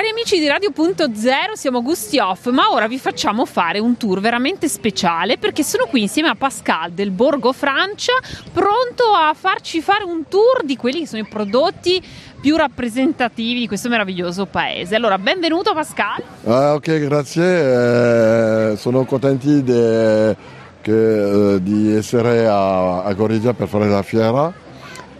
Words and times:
Cari 0.00 0.12
amici 0.12 0.38
di 0.38 0.48
Radio.0, 0.48 1.52
siamo 1.52 1.82
Gusti 1.82 2.18
Off, 2.18 2.48
ma 2.48 2.72
ora 2.72 2.88
vi 2.88 2.98
facciamo 2.98 3.44
fare 3.44 3.78
un 3.78 3.98
tour 3.98 4.20
veramente 4.20 4.66
speciale 4.66 5.36
perché 5.36 5.62
sono 5.62 5.84
qui 5.84 6.00
insieme 6.00 6.30
a 6.30 6.34
Pascal 6.34 6.92
del 6.92 7.10
Borgo 7.10 7.52
Francia, 7.52 8.14
pronto 8.50 9.12
a 9.14 9.34
farci 9.34 9.82
fare 9.82 10.04
un 10.04 10.26
tour 10.26 10.64
di 10.64 10.76
quelli 10.76 11.00
che 11.00 11.06
sono 11.06 11.20
i 11.20 11.26
prodotti 11.28 12.02
più 12.40 12.56
rappresentativi 12.56 13.60
di 13.60 13.68
questo 13.68 13.90
meraviglioso 13.90 14.46
paese. 14.46 14.94
Allora, 14.94 15.18
benvenuto 15.18 15.74
Pascal. 15.74 16.22
Ah, 16.44 16.72
ok, 16.72 16.98
grazie. 17.00 18.70
Eh, 18.70 18.76
sono 18.78 19.04
contenti 19.04 19.62
de, 19.62 20.34
che, 20.80 21.56
eh, 21.56 21.62
di 21.62 21.94
essere 21.94 22.46
a, 22.46 23.02
a 23.02 23.12
Gorizia 23.12 23.52
per 23.52 23.68
fare 23.68 23.86
la 23.86 24.02
fiera. 24.02 24.50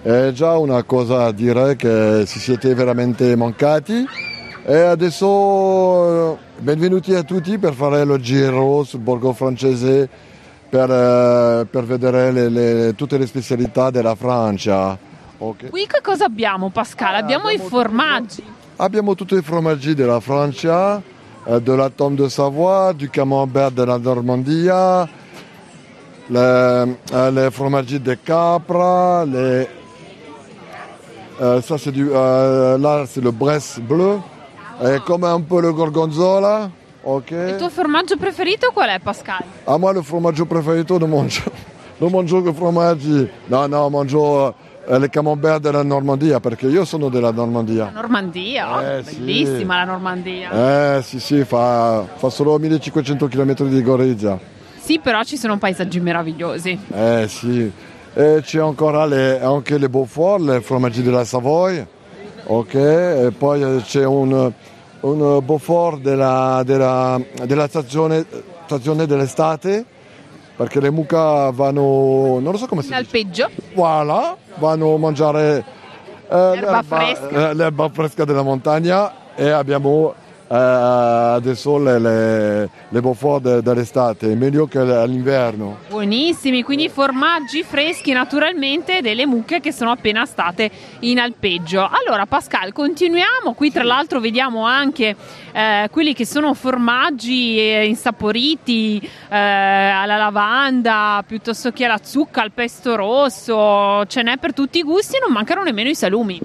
È 0.01 0.31
già 0.31 0.57
una 0.57 0.83
cosa 0.85 1.27
a 1.27 1.33
dire 1.33 1.77
che 1.77 2.23
si 2.25 2.39
siete 2.39 2.73
veramente 2.73 3.37
mancati 3.37 4.29
e 4.65 4.79
adesso 4.81 6.33
eh, 6.33 6.39
benvenuti 6.59 7.15
a 7.15 7.23
tutti 7.23 7.59
per 7.59 7.73
fare 7.73 8.05
lo 8.05 8.19
giro 8.19 8.85
sul 8.85 9.01
borgo 9.01 9.33
francese 9.33 10.09
per, 10.69 10.91
eh, 10.91 11.67
per 11.69 11.85
vedere 11.85 12.31
le, 12.31 12.49
le, 12.49 12.95
tutte 12.95 13.19
le 13.19 13.27
specialità 13.27 13.91
della 13.91 14.15
Francia. 14.15 14.97
Okay. 15.39 15.71
Qui 15.71 15.87
che 15.87 16.01
cosa 16.03 16.27
abbiamo 16.27 16.69
Pascal? 16.71 17.15
Abbiamo, 17.15 17.47
abbiamo 17.47 17.65
i 17.65 17.69
formaggi. 17.69 18.43
Tutti, 18.43 18.53
abbiamo 18.77 19.15
tutti 19.15 19.35
i 19.35 19.43
formaggi 19.43 19.95
della 19.95 20.21
Francia, 20.21 21.03
eh, 21.45 21.61
della 21.61 21.89
Tom 21.89 22.15
de 22.15 22.29
Savoie, 22.29 22.95
du 22.95 23.09
camembert 23.11 23.73
della 23.73 23.97
Normandia, 23.97 25.09
les, 26.27 26.89
eh, 27.13 27.31
les 27.31 27.51
formaggi 27.51 27.99
de 28.01 28.19
capra, 28.23 29.25
les, 29.25 29.67
euh, 31.41 31.63
ça 31.63 31.79
c'est 31.79 31.91
du, 31.91 32.11
euh, 32.13 32.77
là 32.77 33.05
c'est 33.07 33.23
le 33.23 33.31
Bresse 33.31 33.81
bleu, 33.81 34.21
è 34.81 35.03
come 35.03 35.29
un 35.29 35.47
po' 35.47 35.59
il 35.59 35.73
gorgonzola. 35.73 36.71
Okay. 37.03 37.51
Il 37.51 37.57
tuo 37.57 37.71
formaggio 37.71 38.17
preferito 38.17 38.71
qual 38.73 38.91
è 38.91 38.99
Pascal? 38.99 39.43
A 39.65 39.79
me 39.79 39.91
il 39.91 40.05
formaggio 40.05 40.45
preferito 40.45 40.99
non 40.99 41.11
mangio, 41.11 41.51
non 41.99 42.11
mangio 42.11 42.43
che 42.43 42.53
formaggi, 42.53 43.31
no 43.47 43.67
no 43.67 43.89
mangio 43.89 44.55
eh, 44.87 44.99
le 44.99 45.09
camembert 45.09 45.61
della 45.61 45.83
Normandia 45.83 46.41
perché 46.41 46.67
io 46.67 46.85
sono 46.85 47.09
della 47.09 47.31
Normandia. 47.31 47.85
La 47.85 47.91
Normandia? 47.91 48.99
Eh, 48.99 49.03
bellissima 49.03 49.59
sì. 49.59 49.79
la 49.79 49.85
Normandia. 49.85 50.97
Eh 50.97 51.03
sì 51.03 51.21
sì, 51.21 51.45
fa, 51.45 52.07
fa 52.17 52.29
solo 52.29 52.59
1500 52.59 53.29
km 53.29 53.65
di 53.65 53.83
Gorizia. 53.83 54.39
Sì, 54.79 54.99
però 54.99 55.23
ci 55.23 55.37
sono 55.37 55.57
paesaggi 55.57 56.01
meravigliosi. 56.01 56.79
Eh 56.93 57.27
sì, 57.29 57.71
e 58.13 58.41
c'è 58.43 58.59
ancora 58.59 59.07
le, 59.07 59.41
anche 59.41 59.79
le 59.79 59.89
Beaufort, 59.89 60.43
le 60.43 60.61
formaggi 60.61 61.03
della 61.03 61.25
Savoia, 61.25 61.87
ok? 62.45 62.75
E 62.75 63.33
poi 63.37 63.83
c'è 63.83 64.05
un, 64.05 64.53
un 65.01 65.41
Beaufort 65.45 66.01
della, 66.01 66.63
della, 66.65 67.21
della 67.45 67.69
stazione, 67.69 68.25
stazione, 68.65 69.07
dell'estate, 69.07 69.85
perché 70.57 70.81
le 70.81 70.91
mucche 70.91 71.17
vanno, 71.17 72.39
non 72.41 72.51
lo 72.53 72.57
so 72.57 72.67
come 72.67 72.83
si 72.83 72.89
dice. 72.89 73.01
Alpeggio. 73.01 73.49
Voilà, 73.75 74.37
vanno 74.59 74.95
a 74.95 74.99
mangiare 74.99 75.65
eh, 76.29 76.37
l'erba, 76.37 76.83
fresca. 76.83 77.51
Eh, 77.51 77.55
l'erba 77.55 77.89
fresca 77.93 78.25
della 78.25 78.43
montagna 78.43 79.35
e 79.35 79.51
abbiamo 79.51 80.15
eh, 80.51 80.57
adesso 80.57 81.79
le, 81.79 81.99
le, 82.01 82.69
le 82.89 83.01
Beaufort 83.01 83.61
dell'estate, 83.61 84.35
meglio 84.35 84.67
che 84.67 84.79
all'inverno. 84.79 85.79
Buonissimi, 85.89 86.65
quindi 86.65 86.89
formaggi 86.89 87.63
freschi 87.63 88.13
naturalmente 88.13 89.01
delle 89.01 89.27
mucche 89.27 89.61
che 89.61 89.73
sono 89.73 89.93
appena 89.93 90.25
state 90.27 90.69
in 91.01 91.21
alpeggio. 91.21 91.89
Allora 91.89 92.27
Pascal, 92.27 92.73
continuiamo, 92.73 93.55
qui 93.55 93.71
tra 93.71 93.85
l'altro 93.85 94.19
vediamo 94.19 94.67
anche 94.67 95.15
eh, 95.53 95.89
quelli 95.91 96.15
che 96.15 96.27
sono 96.27 96.53
formaggi 96.55 97.59
eh, 97.59 97.87
insaporiti 97.87 98.99
eh, 98.99 99.37
alla 99.37 100.17
lavanda 100.17 101.23
piuttosto 101.25 101.71
che 101.71 101.85
alla 101.85 102.01
zucca, 102.03 102.43
al 102.43 102.51
pesto 102.51 102.97
rosso, 102.97 104.05
ce 104.07 104.23
n'è 104.23 104.37
per 104.39 104.53
tutti 104.53 104.79
i 104.79 104.83
gusti 104.83 105.15
e 105.15 105.21
non 105.21 105.33
mancano 105.33 105.63
nemmeno 105.63 105.89
i 105.89 105.95
salumi. 105.95 106.41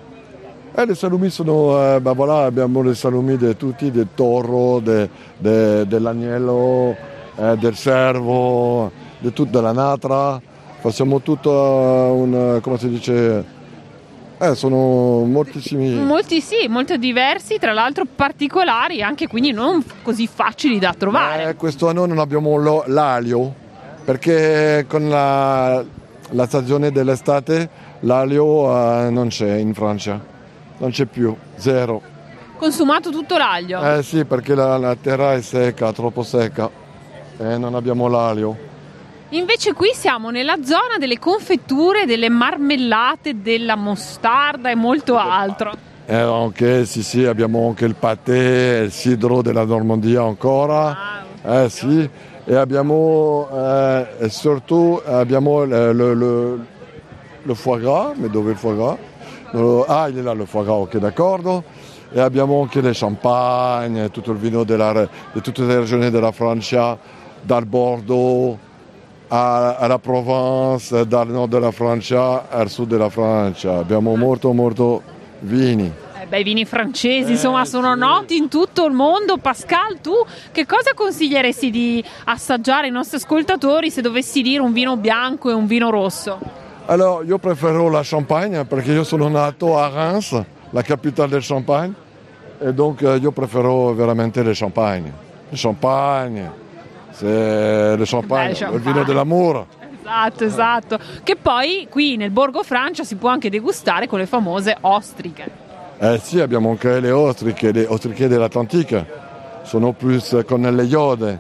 Eh, 0.78 0.86
le 0.86 0.94
salumi 0.94 1.30
sono, 1.30 1.96
eh, 1.96 2.02
bah 2.02 2.12
voilà, 2.12 2.44
abbiamo 2.44 2.81
le 2.81 2.96
salumi 2.96 3.38
di 3.38 3.56
tutti, 3.56 3.91
del 3.91 4.09
toro, 4.13 4.80
de, 4.80 5.09
de, 5.38 5.88
dell'agnello, 5.88 6.94
eh, 7.38 7.56
del 7.56 7.75
servo, 7.75 8.91
di 9.18 9.31
tutta 9.31 9.62
la 9.62 9.72
natra. 9.72 10.41
Facciamo 10.81 11.22
tutto 11.22 11.50
un, 11.50 12.59
come 12.62 12.78
si 12.78 12.90
dice, 12.90 13.46
eh, 14.38 14.53
sono 14.56 15.24
moltissimi. 15.24 15.94
Molti 15.94 16.41
sì, 16.41 16.68
molto 16.68 16.97
diversi, 16.97 17.58
tra 17.58 17.72
l'altro 17.72 18.03
particolari, 18.14 19.02
anche 19.02 19.28
quindi 19.28 19.53
non 19.53 19.81
così 20.03 20.28
facili 20.28 20.78
da 20.78 20.94
trovare. 20.94 21.52
Eh, 21.52 21.56
questo 21.56 21.88
anno 21.88 22.06
non 22.06 22.19
abbiamo 22.19 22.58
lo, 22.58 22.84
l'alio, 22.88 23.53
perché 24.03 24.85
con 24.90 25.08
la, 25.08 25.81
la 26.31 26.46
stagione 26.46 26.91
dell'estate 26.91 27.69
l'alio 28.02 29.06
eh, 29.06 29.09
non 29.09 29.30
c'è 29.30 29.56
in 29.56 29.74
Francia 29.74 30.34
non 30.78 30.91
c'è 30.91 31.06
più, 31.06 31.36
zero. 31.56 32.02
Consumato 32.58 33.09
tutto 33.12 33.38
l'aglio? 33.38 33.81
Eh 33.84 34.02
sì, 34.02 34.24
perché 34.25 34.56
la, 34.56 34.78
la 34.78 34.96
terra 34.96 35.34
è 35.34 35.41
secca, 35.41 35.91
troppo 35.91 36.24
secca 36.24 36.69
e 37.38 37.58
non 37.58 37.75
abbiamo 37.75 38.08
l'aglio. 38.08 38.74
Invece 39.30 39.74
qui 39.74 39.90
siamo 39.94 40.30
nella 40.30 40.64
zona 40.64 40.97
delle 40.97 41.19
confetture, 41.19 42.06
delle 42.06 42.30
marmellate, 42.30 43.41
della 43.41 43.75
mostarda 43.75 44.69
e 44.69 44.75
molto 44.75 45.18
altro. 45.18 45.74
Eh, 46.06 46.16
anche, 46.16 46.85
sì, 46.85 47.03
sì, 47.03 47.25
abbiamo 47.25 47.68
anche 47.68 47.85
il 47.85 47.96
patè, 47.96 48.81
il 48.85 48.91
sidro 48.91 49.41
della 49.41 49.66
Normandia 49.66 50.22
ancora. 50.22 51.24
Wow. 51.44 51.64
Eh 51.64 51.69
sì, 51.69 52.09
e 52.46 52.56
abbiamo 52.56 53.50
eh, 53.52 54.30
soprattutto 54.30 55.03
abbiamo 55.06 55.64
le, 55.64 55.94
le, 55.94 56.16
le, 56.16 56.58
le 57.41 57.56
foie 57.56 57.81
gras, 57.81 58.16
ma 58.16 58.28
dove 58.28 58.52
il 58.52 58.58
foie 58.58 58.75
gras? 58.75 58.97
Ah, 59.88 60.07
il 60.09 60.21
là 60.21 60.33
le 60.33 60.45
foie 60.45 60.63
gras, 60.66 60.75
ok, 60.75 60.97
d'accordo. 60.97 61.63
E 62.11 62.19
abbiamo 62.19 62.61
anche 62.61 62.81
le 62.81 62.91
champagne, 62.93 64.11
tutto 64.11 64.31
il 64.31 64.38
vino 64.38 64.63
della, 64.63 65.07
di 65.31 65.41
tutte 65.41 65.63
le 65.63 65.79
regioni 65.79 66.09
della 66.09 66.31
Francia, 66.31 66.97
dal 67.41 67.66
Bordeaux 67.66 68.57
alla 69.27 69.99
Provence, 69.99 71.07
dal 71.07 71.27
nord 71.29 71.51
della 71.51 71.71
Francia 71.71 72.49
al 72.49 72.69
sud 72.69 72.89
della 72.89 73.09
Francia. 73.09 73.77
Abbiamo 73.77 74.16
molto, 74.16 74.51
molto 74.53 75.01
vini. 75.39 75.91
Eh 76.22 76.27
beh, 76.27 76.39
i 76.39 76.43
vini 76.43 76.66
francesi, 76.66 77.29
eh, 77.29 77.33
insomma, 77.33 77.66
sono 77.66 77.93
sì. 77.93 77.99
noti 77.99 78.37
in 78.37 78.49
tutto 78.49 78.85
il 78.85 78.93
mondo. 78.93 79.37
Pascal, 79.37 79.99
tu 80.01 80.13
che 80.51 80.66
cosa 80.66 80.93
consiglieresti 80.93 81.69
di 81.72 82.03
assaggiare 82.25 82.87
ai 82.87 82.91
nostri 82.91 83.17
ascoltatori 83.17 83.89
se 83.89 84.01
dovessi 84.01 84.41
dire 84.41 84.61
un 84.61 84.73
vino 84.73 84.97
bianco 84.97 85.49
e 85.49 85.53
un 85.53 85.66
vino 85.66 85.89
rosso? 85.89 86.63
Alors, 86.88 87.25
io 87.25 87.40
prefero 87.40 87.90
la 87.90 88.01
Champagne 88.03 88.63
perché 88.66 88.91
io 88.91 89.03
sono 89.03 89.28
nato 89.28 89.79
a 89.79 89.90
Reims, 89.90 90.40
la 90.69 90.84
capitale 90.84 91.29
del 91.29 91.44
Champagne, 91.44 91.91
e 92.59 92.73
donc 92.73 93.01
euh, 93.01 93.18
io 93.18 93.31
prefero 93.31 93.91
veramente 93.96 94.44
le 94.44 94.51
Champagne. 94.53 95.12
Le 95.50 95.57
Champagne, 95.57 96.51
le 97.22 98.03
champagne, 98.06 98.50
Beh, 98.50 98.53
champagne. 98.56 98.75
il 98.75 98.81
vino 98.81 99.03
dell'amore. 99.03 99.66
Esatto, 100.00 100.44
esatto. 100.44 101.00
Che 101.23 101.35
poi 101.35 101.88
qui 101.90 102.18
nel 102.18 102.29
Borgo 102.29 102.62
Francia 102.62 103.03
si 103.03 103.16
può 103.16 103.29
anche 103.29 103.50
degustare 103.50 104.07
con 104.07 104.19
le 104.19 104.28
famose 104.28 104.78
ostriche. 104.81 105.50
Eh 105.97 106.19
sì, 106.22 106.40
abbiamo 106.40 106.69
anche 106.69 107.00
le 107.00 107.09
ostriche, 107.09 107.72
le 107.72 107.88
ostriche 107.88 108.28
dell'Atlantique. 108.28 109.23
Sono 109.63 109.94
più 109.94 110.19
con 110.46 110.62
le 110.62 110.84
iode 110.84 111.40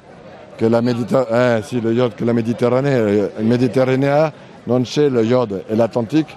che 0.55 0.67
la, 0.69 0.81
Mediter- 0.81 1.31
eh, 1.31 1.61
sì, 1.63 1.79
che 1.79 2.23
la 2.25 2.33
Mediterranea. 2.33 4.33
Non 4.65 4.83
c'è 4.83 5.09
lo 5.09 5.21
iodo 5.21 5.63
e 5.65 5.75
l'Atlantic 5.75 6.27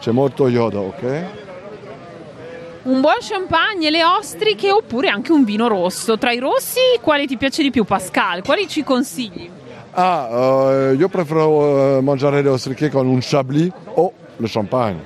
c'è 0.00 0.10
molto 0.12 0.48
iodo, 0.48 0.80
ok? 0.80 1.24
Un 2.82 3.00
buon 3.00 3.16
champagne, 3.20 3.90
le 3.90 4.04
ostriche 4.04 4.70
oppure 4.70 5.08
anche 5.08 5.32
un 5.32 5.44
vino 5.44 5.66
rosso. 5.66 6.16
Tra 6.16 6.32
i 6.32 6.38
rossi 6.38 6.80
quale 7.00 7.26
ti 7.26 7.36
piace 7.36 7.62
di 7.62 7.70
più 7.70 7.84
Pascal? 7.84 8.42
Quali 8.42 8.68
ci 8.68 8.82
consigli? 8.82 9.50
Ah, 9.92 10.90
uh, 10.90 10.94
io 10.94 11.08
prefero 11.08 11.98
uh, 11.98 12.00
mangiare 12.00 12.42
le 12.42 12.48
ostriche 12.48 12.90
con 12.90 13.06
un 13.06 13.18
chablis 13.20 13.70
o 13.94 14.12
lo 14.36 14.46
champagne. 14.48 15.02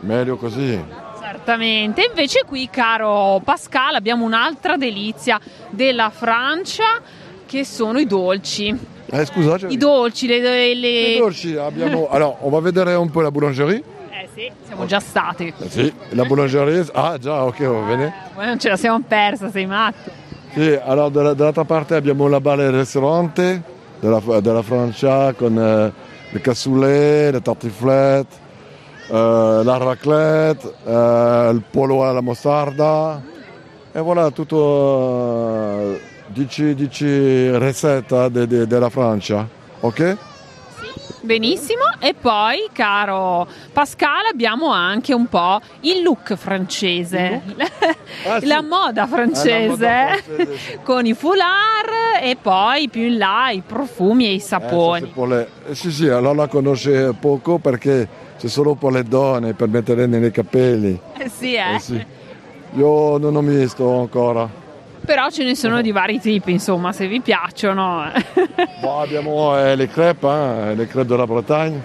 Meglio 0.00 0.36
così. 0.36 0.82
Certamente. 1.20 2.06
Invece 2.08 2.44
qui, 2.46 2.68
caro 2.70 3.40
Pascal, 3.44 3.94
abbiamo 3.94 4.24
un'altra 4.24 4.76
delizia 4.76 5.38
della 5.70 6.10
Francia 6.10 7.00
che 7.44 7.64
sono 7.64 7.98
i 7.98 8.06
dolci. 8.06 8.92
Eh, 9.16 9.24
scusa, 9.26 9.68
I 9.68 9.76
dolci, 9.76 10.26
le, 10.26 10.74
le... 10.74 10.88
I 10.88 11.18
dolci 11.18 11.54
abbiamo. 11.54 12.08
Allora, 12.08 12.36
on 12.40 12.50
va 12.50 12.58
vedere 12.58 12.94
un 12.94 13.10
po' 13.10 13.20
la 13.20 13.30
boulangerie. 13.30 13.80
Eh 14.10 14.28
sì, 14.34 14.50
siamo 14.66 14.86
già 14.86 14.98
stati. 14.98 15.54
Eh 15.56 15.68
sì, 15.68 15.92
la 16.10 16.24
boulangerie. 16.24 16.84
Ah 16.92 17.16
già, 17.16 17.44
ok, 17.44 17.64
va 17.64 17.80
bene. 17.86 18.12
Eh, 18.40 18.44
non 18.44 18.58
ce 18.58 18.70
la 18.70 18.76
siamo 18.76 19.00
persa, 19.06 19.52
sei 19.52 19.66
matto. 19.66 20.10
Sì, 20.52 20.76
allora 20.84 21.08
dalla, 21.10 21.32
dall'altra 21.32 21.64
parte 21.64 21.94
abbiamo 21.94 22.26
la 22.26 22.40
balle 22.40 22.72
ristorante 22.72 23.62
della, 24.00 24.20
della 24.40 24.62
Francia 24.62 25.32
con 25.32 25.56
eh, 25.56 25.92
le 26.30 26.40
cassoulet, 26.40 27.34
le 27.34 27.40
tartiflette, 27.40 28.34
eh, 29.10 29.60
la 29.62 29.76
raclette, 29.76 30.74
eh, 30.86 31.50
il 31.52 31.62
polo 31.70 32.04
alla 32.04 32.20
mostarda. 32.20 33.22
E 33.92 34.00
voilà 34.00 34.32
tutto, 34.32 36.00
10, 36.34 36.74
10 36.74 37.58
ricette 37.58 38.28
de, 38.30 38.46
de, 38.46 38.66
della 38.66 38.90
Francia, 38.90 39.46
ok? 39.80 40.16
Benissimo, 41.20 41.84
e 42.00 42.12
poi, 42.12 42.68
caro 42.72 43.46
Pascal, 43.72 44.26
abbiamo 44.30 44.70
anche 44.70 45.14
un 45.14 45.26
po' 45.26 45.58
il 45.80 46.02
look 46.02 46.34
francese, 46.34 47.40
Ah, 48.26 48.40
sì. 48.40 48.46
la 48.46 48.60
moda 48.62 49.06
francese, 49.06 49.48
Eh, 49.54 49.66
la 49.66 49.70
moda 49.70 49.86
francese, 50.22 50.56
sì. 50.58 50.78
con 50.82 51.06
i 51.06 51.14
foulard 51.14 52.20
e 52.22 52.36
poi 52.40 52.88
più 52.90 53.02
in 53.02 53.16
là 53.16 53.50
i 53.50 53.62
profumi 53.66 54.26
e 54.26 54.32
i 54.32 54.36
Eh, 54.36 54.40
saponi. 54.40 55.12
eh, 55.66 55.74
sì, 55.74 55.90
sì, 55.90 56.08
allora 56.08 56.34
la 56.34 56.46
conosce 56.48 57.14
poco 57.18 57.56
perché 57.58 58.06
c'è 58.38 58.48
solo 58.48 58.74
per 58.74 58.92
le 58.92 59.02
donne, 59.04 59.54
per 59.54 59.68
mettere 59.68 60.06
nei 60.06 60.30
capelli. 60.30 60.98
Eh 61.16 61.30
sì, 61.30 61.54
eh. 61.54 61.74
Eh 61.76 61.78
sì. 61.78 62.06
Io 62.76 63.16
non 63.18 63.34
ho 63.36 63.40
visto 63.40 64.00
ancora. 64.00 64.62
Però 65.04 65.28
ce 65.28 65.44
ne 65.44 65.54
sono 65.54 65.82
di 65.82 65.92
vari 65.92 66.18
tipi, 66.18 66.52
insomma, 66.52 66.92
se 66.92 67.06
vi 67.06 67.20
piacciono. 67.20 68.10
Boh, 68.80 69.00
abbiamo 69.00 69.58
eh, 69.58 69.76
le 69.76 69.86
crepe, 69.88 70.26
eh, 70.26 70.74
le 70.74 70.86
crepe 70.86 71.06
della 71.06 71.26
Bretagne. 71.26 71.82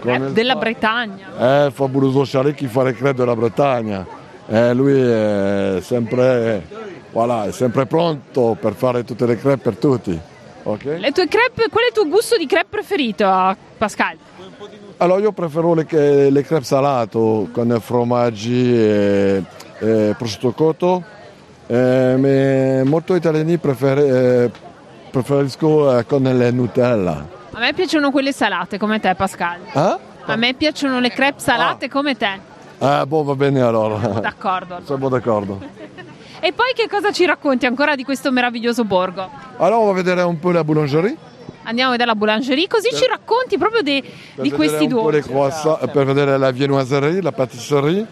Con 0.00 0.12
Eh, 0.26 0.32
della 0.32 0.52
fa- 0.54 0.58
Bretagna. 0.58 1.26
Eh, 1.62 1.66
il 1.66 1.72
fabuloso 1.72 2.22
Charlie 2.26 2.54
che 2.54 2.66
fa 2.66 2.82
le 2.82 2.92
crepe 2.94 3.18
della 3.18 3.34
Bretagna. 3.34 4.06
Eh, 4.46 4.74
lui 4.74 4.92
è 5.00 5.78
sempre, 5.80 6.66
voilà, 7.12 7.46
è 7.46 7.52
sempre 7.52 7.86
pronto 7.86 8.56
per 8.60 8.74
fare 8.74 9.02
tutte 9.02 9.24
le 9.26 9.36
crepe 9.38 9.62
per 9.62 9.76
tutti. 9.76 10.18
ok? 10.64 10.84
Le 10.84 11.12
tue 11.12 11.26
crepe, 11.28 11.68
qual 11.70 11.84
è 11.84 11.86
il 11.88 11.92
tuo 11.94 12.06
gusto 12.08 12.36
di 12.36 12.46
crepe 12.46 12.66
preferito, 12.68 13.56
Pascal? 13.78 14.16
Allora 14.98 15.20
io 15.20 15.32
prefero 15.32 15.74
le, 15.74 16.30
le 16.30 16.42
crepe 16.42 16.64
salato 16.64 17.48
con 17.52 17.76
formaggi 17.80 18.74
e, 18.74 19.42
e 19.78 20.14
prosciutto 20.16 20.52
cotto, 20.52 21.02
eh, 21.66 22.82
molto 22.84 23.14
italiani 23.14 23.58
prefer- 23.58 23.98
eh, 23.98 24.50
preferisco 25.10 25.98
eh, 25.98 26.06
con 26.06 26.22
le 26.22 26.50
Nutella. 26.50 27.26
A 27.52 27.58
me 27.58 27.72
piacciono 27.72 28.10
quelle 28.10 28.32
salate 28.32 28.78
come 28.78 29.00
te, 29.00 29.14
Pascal. 29.14 29.58
Ah? 29.72 29.98
A 30.26 30.36
me 30.36 30.54
piacciono 30.54 30.98
le 31.00 31.10
crepe 31.10 31.40
salate 31.40 31.88
come 31.88 32.16
te. 32.16 32.54
Ah, 32.78 33.06
boh, 33.06 33.22
va 33.22 33.34
bene 33.34 33.62
allora. 33.62 33.96
D'accordo. 34.20 34.80
Siamo 34.84 35.08
d'accordo. 35.08 35.58
E 36.40 36.52
poi 36.52 36.72
che 36.74 36.86
cosa 36.88 37.12
ci 37.12 37.24
racconti 37.24 37.64
ancora 37.64 37.94
di 37.94 38.04
questo 38.04 38.30
meraviglioso 38.30 38.84
borgo? 38.84 39.28
Allora 39.56 39.86
va 39.86 39.92
vedere 39.92 40.22
un 40.22 40.38
po' 40.38 40.50
la 40.50 40.62
boulangerie. 40.62 41.16
Andiamo 41.62 41.88
a 41.88 41.92
vedere 41.92 42.10
la 42.10 42.16
boulangerie, 42.16 42.66
così 42.68 42.90
ci 42.94 43.06
racconti 43.08 43.56
proprio 43.56 43.82
de- 43.82 44.02
per 44.34 44.44
di 44.44 44.50
questi 44.52 44.86
croissants, 44.86 45.90
per 45.90 46.04
vedere 46.04 46.36
la 46.36 46.50
viennoiserie, 46.50 47.22
la 47.22 47.32
patisserie. 47.32 48.06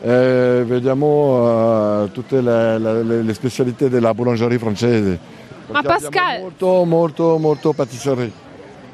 E 0.00 0.62
vediamo 0.64 2.04
eh, 2.04 2.12
tutte 2.12 2.40
le, 2.40 2.78
le- 2.78 3.22
le 3.22 3.34
specialità 3.34 3.88
della 3.88 4.14
boulangerie 4.14 4.58
francese. 4.58 5.18
Ma 5.70 5.82
Pascal- 5.82 6.40
Molto, 6.40 6.84
molto, 6.84 7.38
molto 7.38 7.72
patisserie. 7.72 8.30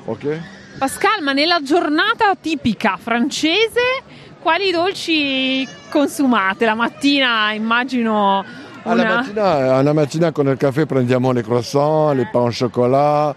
Ok? 0.06 0.40
Pascal, 0.78 1.22
ma 1.22 1.32
nella 1.32 1.60
giornata 1.62 2.34
tipica 2.40 2.96
francese, 3.00 4.02
quali 4.40 4.70
dolci 4.72 5.66
consumate? 5.90 6.64
La 6.64 6.74
mattina 6.74 7.52
immagino 7.52 8.44
Alla 8.82 9.02
una... 9.02 9.14
mattina, 9.14 9.76
alla 9.76 9.92
mattina 9.92 10.32
con 10.32 10.48
il 10.48 10.56
caffè 10.56 10.84
prendiamo 10.84 11.30
les 11.32 11.44
croissants, 11.44 12.14
les 12.16 12.28
pains 12.32 12.46
au 12.46 12.50
chocolat, 12.68 13.36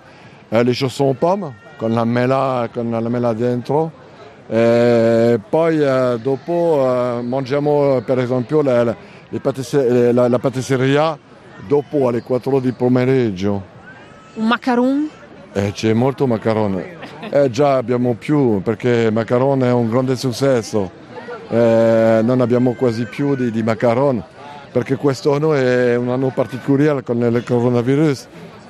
eh, 0.49 0.63
les 0.63 0.73
chaussons 0.77 1.09
aux 1.09 1.15
pommes 1.17 1.51
con 1.77 1.93
la 1.93 2.05
mela, 2.05 2.69
con 2.73 2.89
la 2.89 3.07
mela 3.09 3.33
dentro. 3.33 3.91
E 4.49 5.39
poi 5.49 5.81
eh, 5.83 6.17
dopo 6.21 6.81
eh, 6.85 7.21
mangiamo 7.21 8.01
per 8.05 8.19
esempio 8.19 8.61
la, 8.61 8.83
la, 8.83 8.95
la- 10.11 10.27
la 10.29 10.39
patisseria 10.39 11.17
dopo 11.67 12.07
alle 12.07 12.21
4 12.21 12.59
di 12.59 12.71
pomeriggio. 12.71 13.61
un 14.35 14.47
macaron? 14.47 15.09
E 15.53 15.71
c'è 15.73 15.91
molto 15.93 16.27
macarone. 16.27 16.95
Eh, 17.29 17.49
già 17.49 17.75
abbiamo 17.75 18.13
più 18.13 18.61
perché 18.61 18.89
il 19.07 19.13
macarone 19.13 19.67
è 19.67 19.71
un 19.71 19.89
grande 19.89 20.15
successo. 20.15 20.89
Eh, 21.49 22.19
non 22.23 22.39
abbiamo 22.41 22.73
quasi 22.73 23.05
più 23.05 23.35
di, 23.35 23.51
di 23.51 23.63
macaron 23.63 24.21
perché 24.71 24.95
quest'anno 24.97 25.53
è 25.53 25.95
un 25.95 26.09
anno 26.09 26.31
particolare 26.33 27.03
con 27.03 27.17
il 27.17 27.43
coronavirus. 27.43 28.27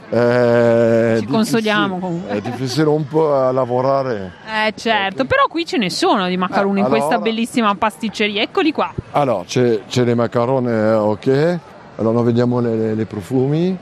Eh, 0.10 1.18
Ci 1.20 1.26
consoliamo 1.26 2.00
comunque. 2.00 2.38
È 2.38 2.42
difficile 2.42 2.88
un 2.88 3.06
po' 3.08 3.36
a 3.36 3.52
lavorare. 3.52 4.34
Eh 4.66 4.74
certo, 4.76 5.26
però 5.26 5.48
qui 5.50 5.66
ce 5.66 5.78
ne 5.78 5.90
sono 5.90 6.28
di 6.28 6.38
macaroni 6.38 6.80
Eh, 6.80 6.84
in 6.84 6.88
questa 6.90 7.08
allora- 7.16 7.24
bellissima 7.24 7.76
pasticceria. 7.76 8.42
Eccoli 8.42 8.72
qua. 8.72 8.94
Allora, 9.12 9.44
c'è, 9.46 9.82
c'è 9.88 10.04
le 10.04 10.16
macarone, 10.16 10.92
ok. 10.94 11.60
Allora, 11.98 12.22
vediamo 12.22 12.60
le, 12.60 12.94
le- 12.94 13.06
profumi. 13.06 13.78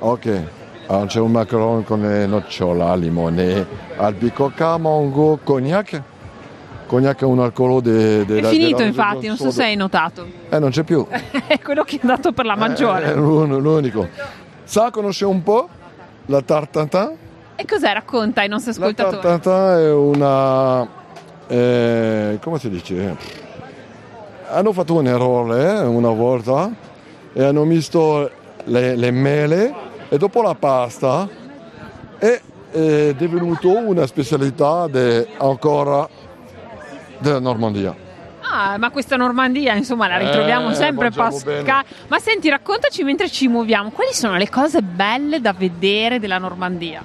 Ok. 0.00 0.42
Allora, 0.88 1.06
c'è 1.06 1.20
un 1.20 1.30
macaron 1.30 1.84
con 1.84 2.00
le 2.00 2.26
nocciola, 2.26 2.94
limone, 2.96 3.64
albicocca, 3.96 4.76
mango, 4.78 5.38
cognac. 5.44 6.02
Cognac 6.86 7.22
è 7.22 7.24
un 7.24 7.38
alcolo 7.38 7.80
de, 7.80 8.24
de 8.26 8.38
È 8.38 8.40
la- 8.42 8.48
finito 8.48 8.82
infatti, 8.82 9.26
non 9.28 9.36
so 9.36 9.50
se 9.50 9.62
hai 9.62 9.76
notato. 9.76 10.26
Eh, 10.50 10.58
non 10.58 10.70
c'è 10.70 10.82
più. 10.82 11.06
È 11.46 11.58
quello 11.60 11.84
che 11.84 11.96
è 11.96 11.98
andato 12.02 12.32
per 12.32 12.44
la 12.44 12.54
È 12.54 12.58
maggiore. 12.58 13.14
l'un- 13.14 13.56
l'unico. 13.58 14.08
Sa, 14.72 14.90
conosce 14.90 15.26
un 15.26 15.42
po' 15.42 15.68
la 16.28 16.40
tartantin? 16.40 17.14
E 17.56 17.66
cos'è? 17.66 17.92
Racconta 17.92 18.40
ai 18.40 18.48
nostri 18.48 18.72
La 18.78 18.86
ascoltatori. 18.86 19.20
tartantin 19.20 19.84
è 19.84 19.92
una... 19.92 20.88
eh, 21.46 22.38
come 22.40 22.58
si 22.58 22.70
dice? 22.70 23.14
Hanno 24.48 24.72
fatto 24.72 24.94
un 24.94 25.06
errore 25.06 25.74
eh, 25.76 25.80
una 25.80 26.08
volta 26.08 26.70
e 27.34 27.44
hanno 27.44 27.64
misto 27.64 28.30
le, 28.64 28.96
le 28.96 29.10
mele 29.10 29.74
e 30.08 30.16
dopo 30.16 30.40
la 30.40 30.54
pasta 30.54 31.28
è, 32.16 32.40
è 32.70 33.14
divenuto 33.14 33.76
una 33.76 34.06
specialità 34.06 34.86
de- 34.86 35.28
ancora 35.36 36.08
della 37.18 37.40
Normandia. 37.40 37.94
Ah, 38.54 38.76
ma 38.76 38.90
questa 38.90 39.16
Normandia, 39.16 39.74
insomma, 39.74 40.06
la 40.08 40.18
ritroviamo 40.18 40.72
Eh, 40.72 40.74
sempre 40.74 41.08
bene. 41.08 41.84
Ma 42.08 42.18
senti, 42.18 42.50
raccontaci 42.50 43.02
mentre 43.02 43.30
ci 43.30 43.48
muoviamo, 43.48 43.88
quali 43.88 44.12
sono 44.12 44.36
le 44.36 44.50
cose 44.50 44.82
belle 44.82 45.40
da 45.40 45.54
vedere 45.56 46.18
della 46.18 46.36
Normandia? 46.36 47.00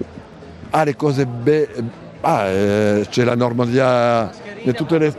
Ah, 0.72 0.84
le 0.84 0.98
cose 0.98 1.26
belle. 1.26 2.06
Ah, 2.20 2.48
eh, 2.48 3.06
c'è 3.10 3.24
la 3.24 3.36
Normandia 3.36 4.30
in 4.64 4.74
tutte 4.74 4.98
le, 4.98 5.16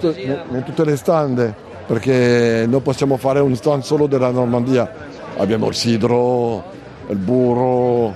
in 0.51 0.63
tutte 0.67 0.85
le 0.85 0.97
stand, 0.97 1.55
perché 1.87 2.67
non 2.69 2.83
possiamo 2.83 3.17
fare 3.17 3.41
un 3.41 3.57
stand 3.57 3.83
solo 3.83 4.07
della 4.07 4.31
Normandia. 4.31 4.93
Abbiamo 5.39 5.69
il 5.69 5.75
sidro, 5.75 6.63
il 7.09 7.17
burro, 7.17 8.15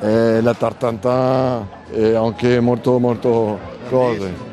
eh, 0.00 0.40
la 0.40 0.54
tartantin 0.54 1.66
e 1.90 2.14
anche 2.14 2.60
molto, 2.60 3.00
molto 3.00 3.58
cose. 3.88 4.50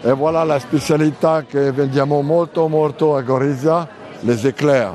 E 0.00 0.12
voilà 0.12 0.44
la 0.44 0.58
specialità 0.60 1.42
che 1.44 1.72
vendiamo 1.72 2.22
molto, 2.22 2.68
molto 2.68 3.16
a 3.16 3.22
Gorizia, 3.22 3.88
les 4.20 4.44
éclairs. 4.44 4.94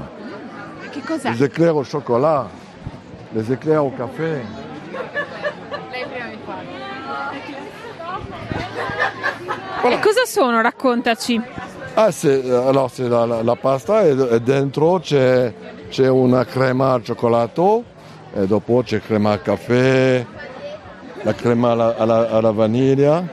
Che 0.91 1.01
cos'è? 1.05 1.29
Les 1.31 1.41
éclairs 1.41 1.75
au 1.75 1.83
chocolat, 1.83 2.48
les 3.33 3.50
éclairs 3.51 3.83
au 3.83 3.91
café. 3.95 4.41
E 9.86 10.00
cosa 10.00 10.25
sono? 10.25 10.62
Raccontaci. 10.62 11.41
Ah, 11.95 12.10
sì, 12.12 12.27
allora, 12.29 12.88
sì, 12.88 13.07
la, 13.07 13.25
la- 13.25 13.43
la 13.43 13.55
pasta 13.55 14.01
e, 14.01 14.15
e 14.17 14.39
dentro 14.41 15.00
c'è, 15.00 15.53
c'è 15.89 16.07
una 16.07 16.45
crema 16.45 16.93
al 16.93 17.03
cioccolato 17.03 17.83
e 18.33 18.48
dopo 18.48 18.81
c'è 18.83 19.00
crema 19.01 19.33
al 19.33 19.41
caffè, 19.41 20.25
la 21.22 21.33
crema 21.36 21.72
alla, 21.72 21.95
alla- 21.98 22.29
alla 22.31 22.51
vaniglia 22.51 23.24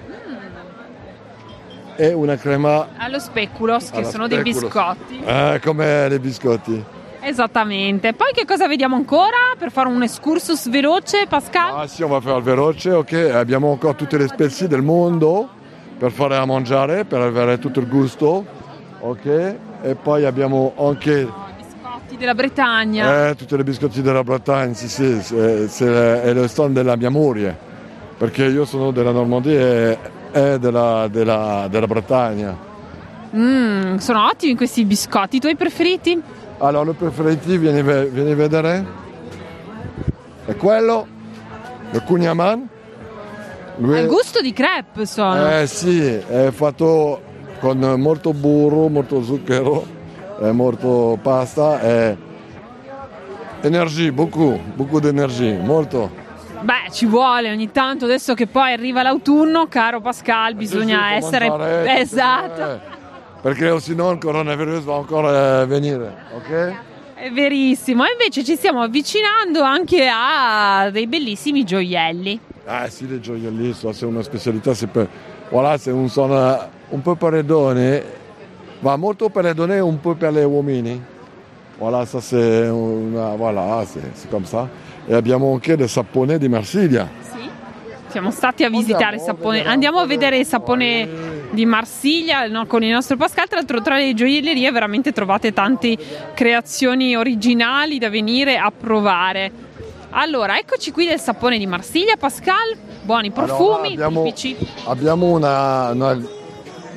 e 1.96 2.12
una 2.12 2.36
crema 2.36 2.88
Allo 2.96 3.18
speculos, 3.18 3.90
che 3.90 4.04
sono 4.04 4.26
dei 4.26 4.38
speculoos. 4.40 4.72
biscotti. 4.72 5.22
Eh, 5.24 5.60
come 5.64 6.06
dei 6.08 6.18
biscotti. 6.18 6.84
Esattamente. 7.22 8.14
Poi 8.14 8.32
che 8.32 8.44
cosa 8.46 8.66
vediamo 8.66 8.96
ancora 8.96 9.54
per 9.58 9.70
fare 9.70 9.88
un 9.88 10.02
excursus 10.02 10.70
veloce, 10.70 11.26
Pascal? 11.28 11.80
Ah 11.80 11.86
sì, 11.86 12.02
on 12.02 12.10
va 12.10 12.20
fare 12.20 12.38
il 12.38 12.42
veloce, 12.42 12.92
ok. 12.92 13.30
Abbiamo 13.34 13.70
ancora 13.72 13.92
tutte 13.92 14.16
le 14.16 14.26
spezie 14.26 14.66
del 14.68 14.82
mondo 14.82 15.48
per 15.98 16.10
fare 16.12 16.36
a 16.36 16.46
mangiare, 16.46 17.04
per 17.04 17.20
avere 17.20 17.58
tutto 17.58 17.80
il 17.80 17.88
gusto, 17.88 18.44
ok. 19.00 19.26
E 19.82 19.94
poi 20.02 20.24
abbiamo 20.24 20.72
anche 20.78 21.28
Biscotti 21.58 22.16
della 22.16 22.34
Bretagna. 22.34 23.28
Eh, 23.28 23.34
tutti 23.36 23.54
i 23.54 23.62
biscotti 23.62 24.00
della 24.02 24.24
Bretagna, 24.24 24.72
sì, 24.74 24.88
sì, 24.88 25.20
sì, 25.68 25.84
è 25.84 26.32
lo 26.32 26.48
stand 26.48 26.74
della 26.74 26.96
mia 26.96 27.10
moglie, 27.10 27.56
perché 28.16 28.44
io 28.44 28.64
sono 28.64 28.90
della 28.90 29.12
Normandia 29.12 29.60
e 29.60 29.98
è 30.30 30.58
della, 30.58 31.08
della, 31.08 31.66
della 31.70 31.86
Bretagna. 31.86 32.56
Mm, 33.34 33.96
sono 33.96 34.26
ottimi 34.26 34.56
questi 34.56 34.84
biscotti. 34.84 35.36
I 35.36 35.40
tuoi 35.40 35.56
preferiti? 35.56 36.20
Allora, 36.58 36.90
il 36.90 36.96
preferiti, 36.96 37.56
vieni, 37.56 37.82
vieni 37.82 38.32
a 38.32 38.34
vedere, 38.34 38.86
è 40.46 40.56
quello, 40.56 41.06
il 41.92 42.02
Cugnaman. 42.02 42.68
Lui 43.76 43.98
Al 43.98 44.06
gusto 44.06 44.40
di 44.40 44.52
crepe 44.52 45.06
sono. 45.06 45.48
Eh 45.48 45.66
sì, 45.66 46.02
è 46.02 46.50
fatto 46.50 47.22
con 47.60 47.78
molto 47.98 48.32
burro, 48.32 48.88
molto 48.88 49.22
zucchero 49.22 49.98
è 50.40 50.52
molto 50.52 51.18
pasta 51.20 51.80
e 51.82 52.16
energia, 53.60 54.10
beaucoup, 54.10 54.58
beaucoup 54.74 55.00
d'energia, 55.00 55.58
molto. 55.60 56.28
Beh, 56.62 56.90
ci 56.90 57.06
vuole 57.06 57.50
ogni 57.50 57.70
tanto, 57.70 58.04
adesso 58.04 58.34
che 58.34 58.46
poi 58.46 58.72
arriva 58.72 59.02
l'autunno, 59.02 59.66
caro 59.66 60.00
Pascal, 60.00 60.54
bisogna 60.54 61.14
essere... 61.14 61.46
Esatto. 61.98 62.62
eh, 62.62 62.80
perché 63.40 63.80
se 63.80 63.94
no 63.94 64.10
il 64.10 64.18
coronavirus 64.18 64.84
va 64.84 64.96
ancora 64.96 65.60
a 65.60 65.64
venire, 65.64 66.14
ok? 66.34 66.74
È 67.14 67.30
verissimo, 67.30 68.04
e 68.04 68.12
invece 68.12 68.44
ci 68.44 68.56
stiamo 68.56 68.82
avvicinando 68.82 69.62
anche 69.62 70.06
a 70.12 70.90
dei 70.90 71.06
bellissimi 71.06 71.64
gioielli. 71.64 72.38
Ah 72.66 72.88
sì, 72.88 73.08
les 73.08 73.20
gioielli, 73.20 73.72
ça 73.72 73.92
c'est 73.92 74.06
una 74.06 74.22
specialità, 74.22 74.74
c'est 74.74 74.90
per, 74.90 75.08
voilà, 75.50 75.78
c'est 75.78 75.92
un 75.92 76.08
son 76.08 76.30
euh, 76.30 76.56
un 76.90 77.00
po' 77.00 77.16
per 77.16 77.32
le 77.32 77.44
donne, 77.44 78.02
va 78.80 78.96
molto 78.96 79.30
per 79.30 79.44
le 79.44 79.54
donne 79.54 79.76
e 79.76 79.80
un 79.80 79.98
po' 79.98 80.14
per 80.14 80.32
gli 80.32 80.44
uomini. 80.44 81.02
Voilà, 81.80 82.04
ça 82.04 82.20
c'est 82.20 82.68
una, 82.68 83.34
voilà, 83.36 83.86
c'est, 83.86 84.28
comme 84.28 84.44
ça. 84.44 84.68
E 85.08 85.14
abbiamo 85.14 85.50
anche 85.54 85.72
il 85.72 85.88
sapone 85.88 86.36
di 86.36 86.46
Marsiglia. 86.46 87.08
Sì. 87.22 87.48
Siamo 88.08 88.30
stati 88.30 88.64
a 88.64 88.68
visitare 88.68 89.16
il 89.16 89.22
sapone, 89.22 89.64
andiamo 89.64 90.00
a 90.00 90.06
vedere 90.06 90.36
il 90.36 90.44
sapone 90.44 91.08
di 91.52 91.64
Marsiglia 91.64 92.46
no, 92.48 92.66
con 92.66 92.82
il 92.82 92.92
nostro 92.92 93.16
Pascal. 93.16 93.46
Tra 93.48 93.56
l'altro, 93.56 93.80
tra 93.80 93.96
le 93.96 94.12
gioiellerie 94.12 94.70
veramente 94.70 95.12
trovate 95.12 95.54
tante 95.54 95.96
creazioni 96.34 97.16
originali 97.16 97.98
da 97.98 98.10
venire 98.10 98.58
a 98.58 98.70
provare. 98.70 99.50
Allora, 100.10 100.58
eccoci 100.58 100.90
qui 100.90 101.06
del 101.06 101.18
sapone 101.18 101.56
di 101.56 101.66
Marsiglia, 101.66 102.16
Pascal. 102.18 102.76
Buoni 103.04 103.30
profumi, 103.30 103.94
Allora, 103.94 104.06
abbiamo, 104.06 104.22
tipici. 104.24 104.56
abbiamo 104.84 105.26
una, 105.30 105.92
una, 105.92 106.20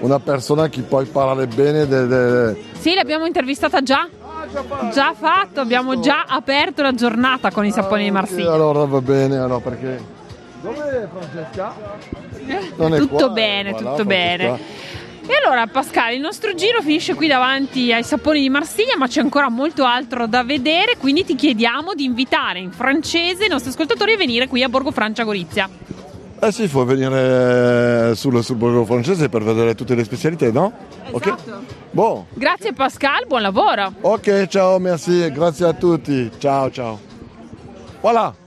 una 0.01 0.19
persona 0.19 0.67
che 0.67 0.81
può 0.81 1.01
parlare 1.03 1.47
bene 1.47 1.87
de, 1.87 2.05
de- 2.07 2.63
Sì, 2.79 2.93
l'abbiamo 2.95 3.25
intervistata 3.25 3.81
già. 3.81 4.09
Già 4.93 5.13
fatto, 5.17 5.59
abbiamo 5.61 5.99
già 5.99 6.25
aperto 6.27 6.81
la 6.81 6.93
giornata 6.93 7.49
con 7.51 7.65
i 7.65 7.71
saponi 7.71 8.03
di 8.03 8.09
Ok, 8.09 8.15
Marsiglia. 8.15 8.53
allora 8.53 8.85
va 8.85 9.01
bene, 9.01 9.37
allora 9.37 9.59
perché... 9.59 10.01
Dov'è 10.61 11.07
Francesca? 11.11 11.73
Non 12.77 12.93
è 12.93 12.97
tutto 12.99 13.15
qua, 13.15 13.29
bene, 13.29 13.71
voilà, 13.71 13.89
tutto 13.89 14.03
Francesca. 14.03 14.03
bene. 14.05 14.59
E 15.25 15.33
allora 15.43 15.67
Pascal, 15.67 16.13
il 16.13 16.19
nostro 16.19 16.53
giro 16.53 16.81
finisce 16.81 17.15
qui 17.15 17.27
davanti 17.27 17.91
ai 17.93 18.03
saponi 18.03 18.41
di 18.41 18.49
Marsiglia, 18.49 18.95
ma 18.97 19.07
c'è 19.07 19.21
ancora 19.21 19.49
molto 19.49 19.85
altro 19.85 20.27
da 20.27 20.43
vedere, 20.43 20.97
quindi 20.97 21.23
ti 21.25 21.35
chiediamo 21.35 21.93
di 21.93 22.03
invitare 22.03 22.59
in 22.59 22.71
francese 22.71 23.45
i 23.45 23.49
nostri 23.49 23.71
ascoltatori 23.71 24.13
a 24.13 24.17
venire 24.17 24.47
qui 24.47 24.63
a 24.63 24.69
Borgo 24.69 24.91
Francia 24.91 25.23
Gorizia. 25.23 25.69
Eh 26.45 26.51
sì, 26.51 26.67
può 26.67 26.83
venire 26.83 28.13
sul, 28.15 28.43
sul 28.43 28.57
borgo 28.57 28.83
francese 28.83 29.29
per 29.29 29.43
vedere 29.43 29.75
tutte 29.75 29.95
le 29.95 30.03
specialità, 30.03 30.51
no? 30.51 30.73
Ok? 31.11 31.35
Buon. 31.91 32.25
Grazie 32.33 32.73
Pascal, 32.73 33.25
buon 33.27 33.43
lavoro. 33.43 33.93
Ok, 34.01 34.47
ciao, 34.47 34.77
merci, 34.77 35.31
grazie 35.31 35.67
a 35.67 35.73
tutti. 35.73 36.29
Ciao, 36.39 36.69
ciao. 36.69 36.99
Voilà. 38.01 38.42